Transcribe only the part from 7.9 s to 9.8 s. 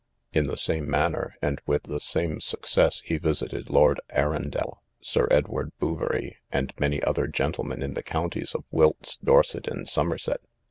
the counties of Wilts, Dorset,